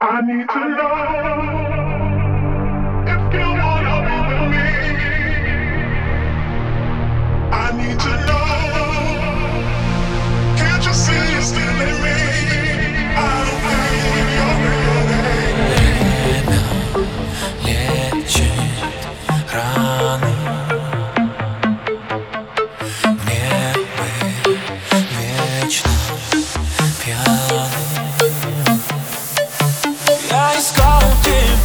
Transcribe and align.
I 0.00 0.20
need 0.20 0.48
to 0.48 0.68
know 0.76 1.77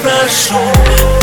abraço. 0.00 1.19